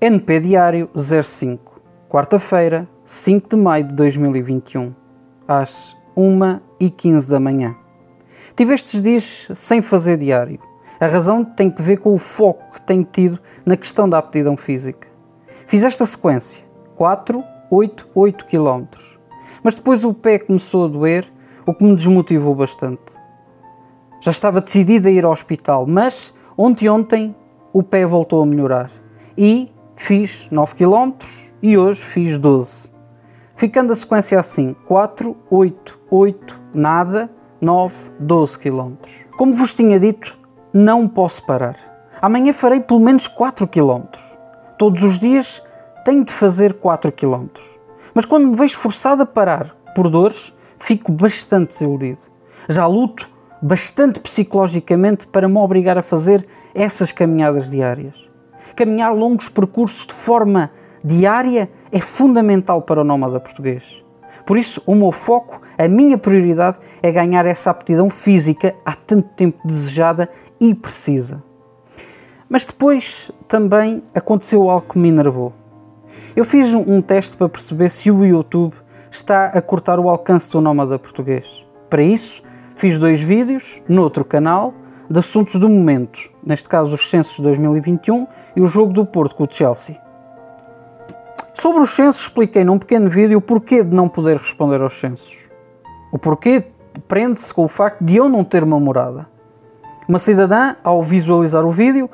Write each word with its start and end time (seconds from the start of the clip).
NP 0.00 0.38
Diário 0.38 0.88
05, 0.94 1.80
quarta-feira, 2.08 2.88
5 3.04 3.48
de 3.48 3.56
maio 3.56 3.82
de 3.82 3.94
2021, 3.94 4.94
às 5.48 5.96
1 6.16 6.60
e 6.78 6.88
15 6.88 7.28
da 7.28 7.40
manhã. 7.40 7.74
Tive 8.54 8.74
estes 8.74 9.02
dias 9.02 9.48
sem 9.56 9.82
fazer 9.82 10.16
diário. 10.16 10.60
A 11.00 11.08
razão 11.08 11.44
tem 11.44 11.68
que 11.68 11.82
ver 11.82 11.96
com 11.96 12.14
o 12.14 12.18
foco 12.18 12.74
que 12.74 12.80
tenho 12.82 13.02
tido 13.02 13.40
na 13.66 13.76
questão 13.76 14.08
da 14.08 14.18
aptidão 14.18 14.56
física. 14.56 15.08
Fiz 15.66 15.82
esta 15.82 16.06
sequência, 16.06 16.64
4, 16.94 17.42
8, 17.68 18.08
8 18.14 18.44
km. 18.44 18.84
Mas 19.64 19.74
depois 19.74 20.04
o 20.04 20.14
pé 20.14 20.38
começou 20.38 20.84
a 20.84 20.88
doer, 20.88 21.28
o 21.66 21.74
que 21.74 21.82
me 21.82 21.96
desmotivou 21.96 22.54
bastante. 22.54 23.02
Já 24.20 24.30
estava 24.30 24.60
decidido 24.60 25.08
a 25.08 25.10
ir 25.10 25.24
ao 25.24 25.32
hospital, 25.32 25.88
mas 25.88 26.32
ontem 26.56 26.88
ontem 26.88 27.34
o 27.72 27.82
pé 27.82 28.06
voltou 28.06 28.44
a 28.44 28.46
melhorar. 28.46 28.92
E 29.36 29.72
fiz 29.98 30.48
9 30.50 30.74
km 30.74 31.12
e 31.60 31.76
hoje 31.76 32.00
fiz 32.04 32.38
12. 32.38 32.90
Ficando 33.56 33.92
a 33.92 33.96
sequência 33.96 34.38
assim: 34.38 34.74
4, 34.86 35.36
8, 35.50 35.98
8, 36.10 36.60
nada, 36.72 37.28
9, 37.60 37.94
12 38.20 38.58
km. 38.58 38.94
Como 39.36 39.52
vos 39.52 39.74
tinha 39.74 39.98
dito, 39.98 40.38
não 40.72 41.08
posso 41.08 41.44
parar. 41.44 41.76
Amanhã 42.22 42.52
farei 42.52 42.80
pelo 42.80 43.00
menos 43.00 43.26
4 43.26 43.66
km. 43.66 44.06
Todos 44.78 45.02
os 45.02 45.18
dias 45.18 45.62
tenho 46.04 46.24
de 46.24 46.32
fazer 46.32 46.74
4 46.74 47.12
km. 47.12 47.48
Mas 48.14 48.24
quando 48.24 48.46
me 48.48 48.56
vejo 48.56 48.78
forçado 48.78 49.22
a 49.22 49.26
parar 49.26 49.76
por 49.94 50.08
dores, 50.08 50.54
fico 50.78 51.12
bastante 51.12 51.72
desiludido. 51.72 52.20
Já 52.68 52.86
luto 52.86 53.28
bastante 53.60 54.20
psicologicamente 54.20 55.26
para 55.26 55.48
me 55.48 55.58
obrigar 55.58 55.98
a 55.98 56.02
fazer 56.02 56.46
essas 56.74 57.10
caminhadas 57.10 57.68
diárias. 57.68 58.27
Caminhar 58.78 59.12
longos 59.12 59.48
percursos 59.48 60.06
de 60.06 60.14
forma 60.14 60.70
diária 61.02 61.68
é 61.90 62.00
fundamental 62.00 62.80
para 62.80 63.00
o 63.00 63.04
nómada 63.04 63.40
português. 63.40 64.04
Por 64.46 64.56
isso, 64.56 64.80
o 64.86 64.94
meu 64.94 65.10
foco, 65.10 65.60
a 65.76 65.88
minha 65.88 66.16
prioridade 66.16 66.78
é 67.02 67.10
ganhar 67.10 67.44
essa 67.44 67.72
aptidão 67.72 68.08
física 68.08 68.76
há 68.86 68.94
tanto 68.94 69.30
tempo 69.30 69.58
desejada 69.66 70.30
e 70.60 70.76
precisa. 70.76 71.42
Mas 72.48 72.66
depois 72.66 73.32
também 73.48 74.00
aconteceu 74.14 74.70
algo 74.70 74.92
que 74.92 74.96
me 74.96 75.08
enervou. 75.08 75.52
Eu 76.36 76.44
fiz 76.44 76.72
um 76.72 77.02
teste 77.02 77.36
para 77.36 77.48
perceber 77.48 77.90
se 77.90 78.12
o 78.12 78.24
YouTube 78.24 78.76
está 79.10 79.46
a 79.46 79.60
cortar 79.60 79.98
o 79.98 80.08
alcance 80.08 80.52
do 80.52 80.60
nómada 80.60 81.00
português. 81.00 81.66
Para 81.90 82.04
isso, 82.04 82.44
fiz 82.76 82.96
dois 82.96 83.20
vídeos 83.20 83.82
no 83.88 84.04
outro 84.04 84.24
canal 84.24 84.72
de 85.10 85.18
assuntos 85.18 85.56
do 85.56 85.68
momento, 85.68 86.18
neste 86.44 86.68
caso 86.68 86.94
os 86.94 87.08
censos 87.08 87.36
de 87.36 87.42
2021 87.42 88.26
e 88.54 88.60
o 88.60 88.66
jogo 88.66 88.92
do 88.92 89.06
Porto 89.06 89.34
com 89.34 89.44
o 89.44 89.48
Chelsea. 89.50 89.96
Sobre 91.54 91.80
os 91.80 91.90
censos, 91.90 92.22
expliquei 92.22 92.62
num 92.62 92.78
pequeno 92.78 93.08
vídeo 93.10 93.38
o 93.38 93.40
porquê 93.40 93.82
de 93.82 93.94
não 93.94 94.08
poder 94.08 94.36
responder 94.36 94.80
aos 94.80 94.98
censos. 95.00 95.48
O 96.12 96.18
porquê 96.18 96.66
prende-se 97.08 97.52
com 97.52 97.64
o 97.64 97.68
facto 97.68 98.04
de 98.04 98.16
eu 98.16 98.28
não 98.28 98.44
ter 98.44 98.62
uma 98.62 98.78
morada. 98.78 99.26
Uma 100.08 100.18
cidadã, 100.18 100.76
ao 100.84 101.02
visualizar 101.02 101.64
o 101.64 101.72
vídeo, 101.72 102.08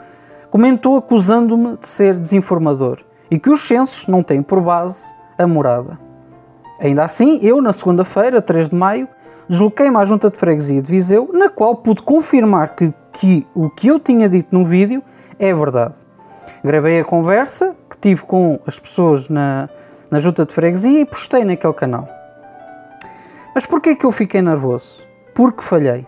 comentou 0.51 0.97
acusando-me 0.97 1.77
de 1.77 1.87
ser 1.87 2.15
desinformador 2.15 3.01
e 3.31 3.39
que 3.39 3.51
os 3.51 3.61
censos 3.61 4.07
não 4.07 4.23
têm 4.23 4.41
por 4.41 4.61
base 4.61 5.13
a 5.39 5.47
morada. 5.47 5.99
Ainda 6.81 7.05
assim, 7.05 7.39
eu, 7.43 7.61
na 7.61 7.73
segunda-feira, 7.73 8.41
3 8.41 8.71
de 8.71 8.75
maio, 8.75 9.09
desloquei-me 9.49 9.97
à 9.97 10.05
junta 10.05 10.31
de 10.31 10.39
freguesia 10.39 10.83
de 10.83 10.91
Viseu, 10.91 11.31
na 11.33 11.49
qual 11.49 11.77
pude 11.77 12.03
confirmar 12.03 12.75
que, 12.75 12.93
que 13.13 13.47
o 13.55 13.69
que 13.71 13.89
eu 13.89 13.99
tinha 13.99 14.29
dito 14.29 14.49
no 14.51 14.65
vídeo 14.65 15.03
é 15.39 15.53
verdade. 15.53 15.95
Gravei 16.63 17.01
a 17.01 17.05
conversa 17.05 17.75
que 17.91 17.97
tive 17.99 18.23
com 18.23 18.59
as 18.67 18.79
pessoas 18.79 19.29
na, 19.29 19.69
na 20.11 20.19
junta 20.19 20.47
de 20.47 20.53
freguesia 20.53 21.01
e 21.01 21.05
postei 21.05 21.45
naquele 21.45 21.75
canal. 21.75 22.09
Mas 23.55 23.67
porquê 23.67 23.95
que 23.95 24.05
eu 24.05 24.13
fiquei 24.13 24.43
nervoso? 24.43 25.03
Porque 25.35 25.63
falhei. 25.63 26.07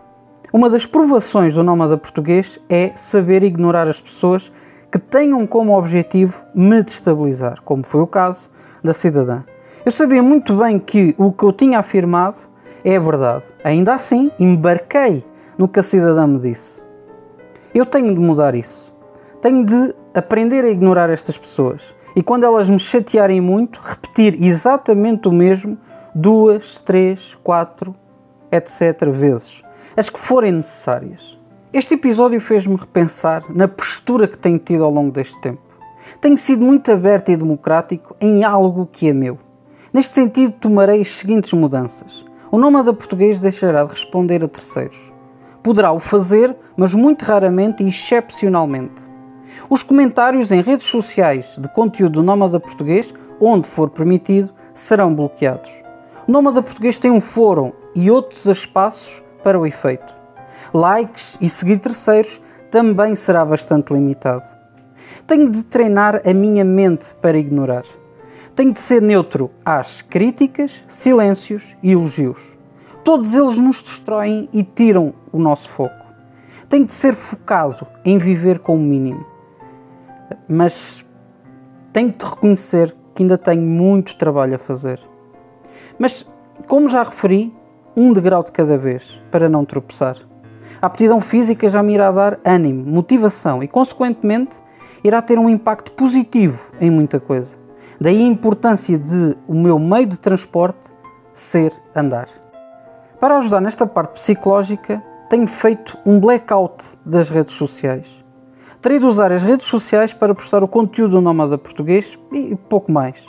Uma 0.53 0.71
das 0.71 0.87
provações 0.87 1.55
do 1.55 1.63
nómada 1.63 1.99
português 1.99 2.59
é 2.69 2.93
saber 2.95 3.45
ignorar 3.45 3.87
as 3.89 4.01
pessoas 4.01 4.51
que 4.91 4.99
tenham 4.99 5.47
como 5.47 5.77
objetivo 5.77 6.43
me 6.55 6.83
destabilizar, 6.83 7.61
como 7.63 7.85
foi 7.85 8.01
o 8.01 8.07
caso 8.07 8.49
da 8.83 8.95
cidadã. 8.95 9.43
Eu 9.85 9.93
sabia 9.93 10.23
muito 10.23 10.57
bem 10.57 10.79
que 10.79 11.15
o 11.19 11.31
que 11.31 11.45
eu 11.45 11.53
tinha 11.53 11.79
afirmado 11.79 12.37
é 12.87 13.01
verdade. 13.01 13.43
Ainda 13.65 13.95
assim, 13.95 14.31
embarquei 14.39 15.25
no 15.59 15.67
que 15.67 15.81
a 15.81 15.83
cidadã 15.83 16.25
me 16.25 16.39
disse. 16.39 16.85
Eu 17.75 17.85
tenho 17.85 18.15
de 18.15 18.21
mudar 18.21 18.55
isso. 18.55 18.95
Tenho 19.43 19.65
de 19.65 19.93
aprender 20.15 20.65
a 20.65 20.69
ignorar 20.69 21.11
estas 21.11 21.37
pessoas. 21.37 21.95
E 22.15 22.23
quando 22.23 22.45
elas 22.45 22.71
me 22.71 22.79
chatearem 22.79 23.41
muito, 23.41 23.81
repetir 23.83 24.41
exatamente 24.41 25.27
o 25.27 25.33
mesmo 25.33 25.77
duas, 26.15 26.81
três, 26.81 27.35
quatro, 27.43 27.93
etc. 28.53 29.11
vezes. 29.11 29.65
As 29.97 30.09
que 30.09 30.19
forem 30.21 30.53
necessárias. 30.53 31.37
Este 31.73 31.95
episódio 31.95 32.41
fez-me 32.41 32.77
repensar 32.77 33.43
na 33.51 33.67
postura 33.67 34.29
que 34.29 34.39
tenho 34.39 34.59
tido 34.61 34.85
ao 34.85 34.93
longo 34.93 35.11
deste 35.11 35.39
tempo. 35.41 35.61
Tenho 36.21 36.39
sido 36.39 36.65
muito 36.65 36.91
aberto 36.93 37.31
e 37.31 37.37
democrático 37.37 38.15
em 38.21 38.45
algo 38.45 38.89
que 38.91 39.09
é 39.09 39.13
meu. 39.13 39.39
Neste 39.93 40.15
sentido, 40.15 40.53
tomarei 40.53 41.01
as 41.01 41.09
seguintes 41.09 41.53
mudanças. 41.53 42.26
O 42.57 42.59
nómada 42.59 42.91
português 42.91 43.39
deixará 43.39 43.85
de 43.85 43.91
responder 43.91 44.43
a 44.43 44.49
terceiros. 44.49 44.97
Poderá 45.63 45.93
o 45.93 46.01
fazer, 46.01 46.57
mas 46.75 46.95
muito 46.95 47.23
raramente 47.23 47.85
e 47.85 47.89
excepcionalmente. 47.89 49.05
Os 49.69 49.83
comentários 49.83 50.51
em 50.51 50.63
redes 50.63 50.87
sociais 50.87 51.59
de 51.59 51.69
conteúdo 51.69 52.15
do 52.15 52.23
nómada 52.23 52.59
português, 52.59 53.13
onde 53.39 53.69
for 53.69 53.91
permitido, 53.91 54.55
serão 54.73 55.15
bloqueados. 55.15 55.71
O 56.27 56.33
nómada 56.33 56.63
português 56.63 56.97
tem 56.97 57.11
um 57.11 57.21
fórum 57.21 57.73
e 57.95 58.11
outros 58.11 58.47
espaços 58.47 59.23
para 59.45 59.61
o 59.61 59.67
efeito. 59.67 60.15
Likes 60.73 61.37
e 61.39 61.51
seguir 61.51 61.77
terceiros 61.77 62.41
também 62.71 63.15
será 63.15 63.45
bastante 63.45 63.93
limitado. 63.93 64.45
Tenho 65.27 65.51
de 65.51 65.63
treinar 65.63 66.23
a 66.27 66.33
minha 66.33 66.65
mente 66.65 67.15
para 67.17 67.37
ignorar. 67.37 67.85
Tenho 68.57 68.73
de 68.73 68.81
ser 68.81 69.03
neutro 69.03 69.51
às 69.63 70.01
críticas, 70.01 70.83
silêncios 70.89 71.77
e 71.83 71.93
elogios. 71.93 72.41
Todos 73.05 73.35
eles 73.35 73.59
nos 73.59 73.83
destroem 73.83 74.49
e 74.51 74.63
tiram 74.63 75.13
o 75.31 75.39
nosso 75.39 75.69
foco. 75.69 76.07
Tenho 76.67 76.87
de 76.87 76.95
ser 76.95 77.13
focado 77.13 77.87
em 78.03 78.17
viver 78.17 78.61
com 78.61 78.77
o 78.77 78.81
mínimo. 78.81 79.27
Mas 80.49 81.05
tenho 81.93 82.09
de 82.09 82.25
reconhecer 82.25 82.97
que 83.15 83.23
ainda 83.23 83.37
tenho 83.37 83.61
muito 83.61 84.17
trabalho 84.17 84.55
a 84.55 84.59
fazer. 84.59 85.01
Mas, 85.99 86.27
como 86.67 86.89
já 86.89 87.03
referi, 87.03 87.55
um 87.95 88.11
degrau 88.11 88.43
de 88.43 88.53
cada 88.53 88.79
vez, 88.79 89.21
para 89.31 89.51
não 89.51 89.67
tropeçar. 89.67 90.17
A 90.81 90.87
aptidão 90.87 91.21
física 91.21 91.69
já 91.69 91.83
me 91.83 91.93
irá 91.93 92.11
dar 92.11 92.41
ânimo, 92.43 92.91
motivação 92.91 93.63
e, 93.63 93.69
consequentemente, 93.69 94.63
irá 95.05 95.21
ter 95.21 95.39
um 95.39 95.51
impacto 95.51 95.93
positivo 95.93 96.73
em 96.81 96.91
muita 96.91 97.21
coisa. 97.21 97.66
Daí 98.01 98.23
a 98.23 98.27
importância 98.27 98.99
de 98.99 99.37
o 99.49 99.55
meu 99.55 99.79
meio 99.79 100.07
de 100.07 100.21
transporte 100.21 100.93
ser 101.33 101.73
andar. 101.95 102.29
Para 103.19 103.39
ajudar 103.39 103.61
nesta 103.61 103.87
parte 103.87 104.13
psicológica, 104.13 105.03
tenho 105.31 105.47
feito 105.47 105.99
um 106.05 106.21
blackout 106.21 106.85
das 107.05 107.29
redes 107.29 107.55
sociais. 107.55 108.07
Terei 108.81 108.99
de 108.99 109.07
usar 109.07 109.33
as 109.33 109.43
redes 109.43 109.67
sociais 109.67 110.13
para 110.13 110.35
postar 110.35 110.63
o 110.63 110.69
conteúdo 110.69 111.13
do 111.13 111.21
Nómada 111.21 111.57
Português 111.57 112.19
e 112.31 112.55
pouco 112.55 112.93
mais. 112.93 113.27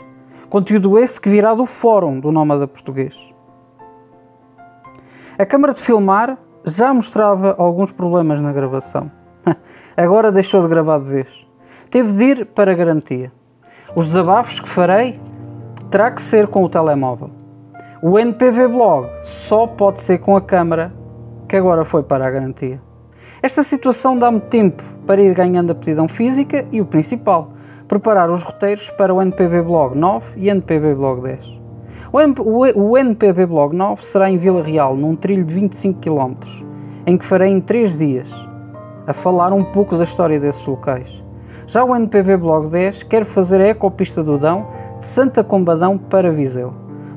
Conteúdo 0.50 1.00
esse 1.00 1.20
que 1.20 1.30
virá 1.30 1.54
do 1.54 1.66
fórum 1.66 2.20
do 2.20 2.32
Nómada 2.32 2.68
Português. 2.68 3.16
A 5.40 5.46
câmara 5.46 5.74
de 5.74 5.82
filmar 5.82 6.38
já 6.66 6.94
mostrava 6.94 7.56
alguns 7.58 7.92
problemas 7.92 8.42
na 8.42 8.52
gravação. 8.52 9.10
Agora 9.96 10.32
deixou 10.32 10.62
de 10.62 10.68
gravar 10.68 11.00
de 11.00 11.08
vez. 11.08 11.28
Teve 11.90 12.12
de 12.12 12.24
ir 12.24 12.46
para 12.48 12.76
garantia. 12.76 13.32
Os 13.98 14.06
desabafos 14.06 14.60
que 14.60 14.70
farei 14.70 15.20
terá 15.90 16.12
que 16.12 16.22
ser 16.22 16.46
com 16.46 16.64
o 16.64 16.70
telemóvel. 16.70 17.32
O 18.00 18.20
NPV 18.20 18.68
Blog 18.68 19.08
só 19.24 19.66
pode 19.66 20.04
ser 20.04 20.20
com 20.20 20.36
a 20.36 20.42
câmara, 20.42 20.94
que 21.50 21.56
agora 21.56 21.84
foi 21.84 22.04
para 22.04 22.28
a 22.28 22.30
garantia. 22.30 22.80
Esta 23.42 23.64
situação 23.64 24.16
dá-me 24.16 24.40
tempo 24.40 24.84
para 25.08 25.20
ir 25.20 25.34
ganhando 25.34 25.72
aptidão 25.72 26.08
física 26.08 26.64
e 26.72 26.80
o 26.80 26.86
principal, 26.86 27.54
preparar 27.88 28.30
os 28.30 28.44
roteiros 28.44 28.88
para 28.92 29.12
o 29.12 29.20
NPV 29.20 29.64
Blog 29.64 29.98
9 29.98 30.42
e 30.42 30.48
NPV 30.48 30.94
Blog 30.94 31.24
10. 31.24 31.60
O, 32.14 32.98
NPV 33.00 33.48
Blog 33.48 33.76
9 33.76 34.06
será 34.06 34.30
em 34.30 34.38
Vila 34.38 34.62
Real, 34.62 34.96
num 34.96 35.16
trilho 35.16 35.44
de 35.44 35.56
25 35.56 36.00
km, 36.00 36.36
em 37.08 37.18
que 37.18 37.26
farei 37.26 37.50
em 37.50 37.60
3 37.60 37.98
dias, 37.98 38.30
a 39.08 39.14
falar 39.14 39.52
um 39.54 39.64
pouco 39.64 39.98
da 39.98 40.04
história 40.04 40.40
desses 40.40 40.68
locais. 40.68 41.26
Já 41.68 41.84
o 41.84 41.94
NPV 41.94 42.38
Blog 42.38 42.70
10 42.70 43.04
quer 43.04 43.26
fazer 43.26 43.60
a 43.60 43.68
ecopista 43.68 44.24
do 44.24 44.38
Dão 44.38 44.68
de 45.00 45.06
Santa 45.06 45.44
Combadão 45.44 45.98
para 45.98 46.32
Viseu. 46.32 46.72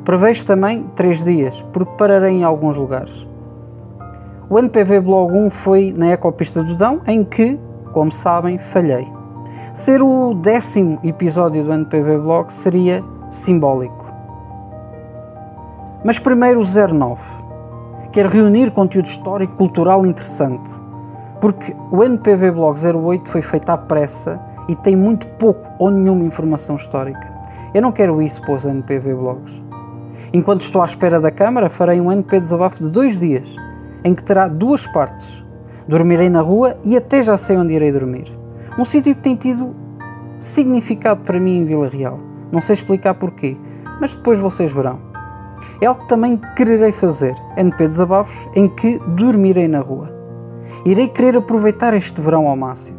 Prevejo 0.04 0.44
também 0.44 0.86
3 0.96 1.22
dias, 1.22 1.64
porque 1.72 1.92
pararei 1.96 2.32
em 2.32 2.42
alguns 2.42 2.76
lugares. 2.76 3.24
O 4.48 4.58
NPV 4.58 5.02
Blog 5.02 5.32
1 5.32 5.50
foi 5.50 5.94
na 5.96 6.08
ecopista 6.08 6.64
do 6.64 6.74
Dão, 6.74 7.00
em 7.06 7.22
que, 7.22 7.60
como 7.92 8.10
sabem, 8.10 8.58
falhei. 8.58 9.06
Ser 9.72 10.02
o 10.02 10.34
décimo 10.34 10.98
episódio 11.04 11.62
do 11.62 11.72
NPV 11.72 12.18
Blog 12.18 12.52
seria 12.52 13.04
simbólico. 13.30 14.04
Mas 16.04 16.18
primeiro 16.18 16.60
o 16.60 16.64
09. 16.64 17.22
Quero 18.10 18.28
reunir 18.28 18.72
conteúdo 18.72 19.06
histórico 19.06 19.54
cultural 19.54 20.04
interessante, 20.04 20.68
porque 21.40 21.74
o 21.90 22.04
NPV 22.04 22.50
Blog 22.52 22.78
08 22.78 23.28
foi 23.28 23.42
feito 23.42 23.70
à 23.70 23.78
pressa 23.78 24.40
e 24.68 24.76
tem 24.76 24.94
muito 24.94 25.26
pouco 25.38 25.66
ou 25.78 25.90
nenhuma 25.90 26.24
informação 26.24 26.76
histórica. 26.76 27.32
Eu 27.72 27.82
não 27.82 27.92
quero 27.92 28.20
isso 28.20 28.40
para 28.42 28.54
os 28.54 28.64
NPV 28.64 29.14
Blogs. 29.14 29.62
Enquanto 30.32 30.60
estou 30.60 30.82
à 30.82 30.86
espera 30.86 31.20
da 31.20 31.30
câmara, 31.30 31.68
farei 31.68 32.00
um 32.00 32.12
NP 32.12 32.40
desabafo 32.40 32.82
de 32.82 32.90
dois 32.90 33.18
dias, 33.18 33.48
em 34.04 34.14
que 34.14 34.22
terá 34.22 34.46
duas 34.48 34.86
partes. 34.86 35.44
Dormirei 35.88 36.28
na 36.28 36.40
rua 36.40 36.76
e 36.84 36.96
até 36.96 37.22
já 37.22 37.36
sei 37.36 37.56
onde 37.56 37.72
irei 37.72 37.90
dormir. 37.90 38.30
Um 38.78 38.84
sítio 38.84 39.14
que 39.14 39.22
tem 39.22 39.34
tido 39.34 39.74
significado 40.40 41.22
para 41.22 41.40
mim 41.40 41.58
em 41.58 41.64
Vila 41.64 41.88
Real. 41.88 42.18
Não 42.52 42.60
sei 42.60 42.74
explicar 42.74 43.14
porquê, 43.14 43.56
mas 44.00 44.14
depois 44.14 44.38
vocês 44.38 44.70
verão. 44.70 45.00
É 45.80 45.86
algo 45.86 46.02
que 46.02 46.08
também 46.08 46.40
quererei 46.54 46.92
fazer, 46.92 47.34
NP 47.56 47.88
Desabafos, 47.88 48.48
em 48.54 48.68
que 48.68 48.98
dormirei 49.08 49.66
na 49.66 49.80
rua. 49.80 50.19
Irei 50.84 51.08
querer 51.08 51.36
aproveitar 51.36 51.94
este 51.94 52.20
verão 52.20 52.46
ao 52.46 52.56
máximo. 52.56 52.98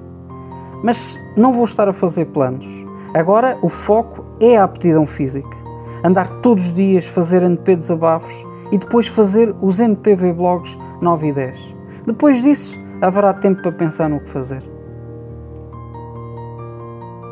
Mas 0.83 1.19
não 1.35 1.53
vou 1.53 1.65
estar 1.65 1.87
a 1.87 1.93
fazer 1.93 2.25
planos. 2.25 2.65
Agora 3.13 3.57
o 3.61 3.69
foco 3.69 4.25
é 4.39 4.57
a 4.57 4.63
aptidão 4.63 5.05
física. 5.05 5.57
Andar 6.03 6.27
todos 6.41 6.65
os 6.65 6.73
dias, 6.73 7.05
fazer 7.05 7.43
NP 7.43 7.75
Desabafos 7.75 8.45
e 8.71 8.77
depois 8.77 9.07
fazer 9.07 9.53
os 9.61 9.79
NPV 9.79 10.33
Blogs 10.33 10.77
9 11.01 11.27
e 11.27 11.33
10. 11.33 11.75
Depois 12.05 12.41
disso, 12.41 12.79
haverá 13.01 13.33
tempo 13.33 13.61
para 13.61 13.71
pensar 13.71 14.09
no 14.09 14.19
que 14.19 14.29
fazer. 14.29 14.63